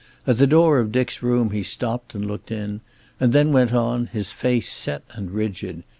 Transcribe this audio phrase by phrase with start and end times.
[0.25, 2.81] At the door of Dick's room he stopped and looked in,
[3.19, 5.83] and then went on, his face set and rigid.